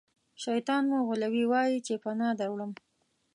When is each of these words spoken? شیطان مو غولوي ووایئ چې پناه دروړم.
شیطان 0.43 0.83
مو 0.89 0.99
غولوي 1.07 1.43
ووایئ 1.47 1.77
چې 1.85 1.93
پناه 2.03 2.31
دروړم. 2.39 2.71